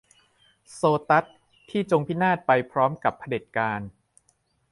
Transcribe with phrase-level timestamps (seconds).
[0.73, 1.25] -โซตัส
[1.69, 3.81] ที่จงพินาศไปพร้อมกับเผด็จการ